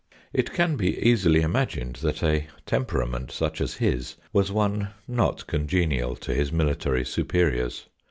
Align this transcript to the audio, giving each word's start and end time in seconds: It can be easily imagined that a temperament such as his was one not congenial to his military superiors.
It 0.33 0.51
can 0.51 0.77
be 0.77 0.97
easily 0.99 1.41
imagined 1.41 1.97
that 1.97 2.23
a 2.23 2.47
temperament 2.65 3.29
such 3.31 3.61
as 3.61 3.75
his 3.75 4.15
was 4.33 4.51
one 4.51 4.87
not 5.07 5.45
congenial 5.45 6.15
to 6.15 6.33
his 6.33 6.51
military 6.51 7.05
superiors. 7.05 7.85